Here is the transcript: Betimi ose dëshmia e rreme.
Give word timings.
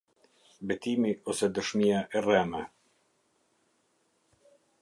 Betimi 0.69 1.11
ose 1.33 1.49
dëshmia 1.59 1.99
e 2.17 2.25
rreme. 2.25 2.61